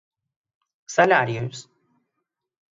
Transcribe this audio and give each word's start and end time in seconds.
¿Salarios? 0.95 1.55